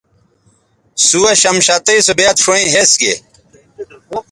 سُوہ 1.07 1.31
شمشتئ 1.41 1.97
سو 2.05 2.13
بیاد 2.17 2.37
شؤیں 2.43 2.67
ھِس 2.73 2.91
گے 3.01 3.13